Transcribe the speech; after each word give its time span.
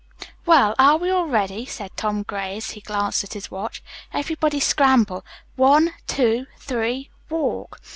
"Well, 0.47 0.73
are 0.79 0.97
we 0.97 1.11
all 1.11 1.27
ready?" 1.27 1.63
said 1.63 1.95
Tom 1.95 2.23
Gray, 2.23 2.57
as 2.57 2.71
he 2.71 2.81
glanced 2.81 3.23
at 3.23 3.33
his 3.33 3.51
watch. 3.51 3.83
"Everybody 4.11 4.59
scramble. 4.59 5.23
One, 5.57 5.93
two, 6.07 6.47
three, 6.57 7.11
walk." 7.29 7.77